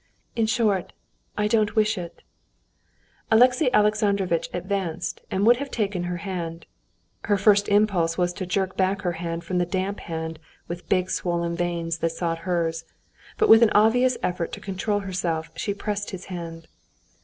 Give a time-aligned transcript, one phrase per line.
[0.35, 0.93] "In short,
[1.37, 2.23] I don't wish it...."
[3.29, 6.65] Alexey Alexandrovitch advanced and would have taken her hand.
[7.25, 11.11] Her first impulse was to jerk back her hand from the damp hand with big
[11.11, 12.83] swollen veins that sought hers,
[13.37, 16.67] but with an obvious effort to control herself she pressed his hand.